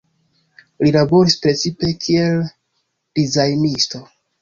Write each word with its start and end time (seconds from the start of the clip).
Li 0.85 0.93
laboris 0.95 1.37
precipe 1.45 1.93
kiel 2.07 2.43
dizajnisto. 2.51 4.07